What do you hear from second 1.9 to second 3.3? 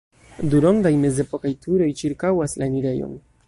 ĉirkaŭas la enirejon.